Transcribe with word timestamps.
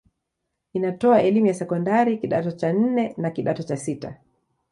Inatoa 0.79 1.21
elimu 1.21 1.45
ya 1.47 1.53
sekondari 1.53 2.17
kidato 2.17 2.51
cha 2.51 2.73
nne 2.73 3.13
na 3.17 3.29
kidato 3.31 3.63
cha 3.63 3.77
sita. 3.77 4.15